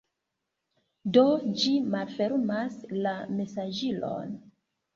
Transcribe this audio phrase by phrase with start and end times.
[1.17, 1.23] Do,
[1.65, 4.37] ĝi malfermas la mesaĝilon